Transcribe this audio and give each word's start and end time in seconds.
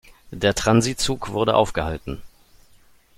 Der 0.31 0.55
Transitzug 0.55 1.29
wurde 1.29 1.53
aufgehalten. 1.55 2.23